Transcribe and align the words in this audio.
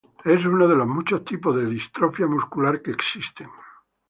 Es 0.25 0.43
uno 0.45 0.67
de 0.67 0.75
los 0.75 0.87
muchos 0.87 1.23
tipos 1.23 1.55
de 1.55 1.67
distrofia 1.67 2.25
muscular 2.25 2.81
que 2.81 2.89
existen. 2.89 3.51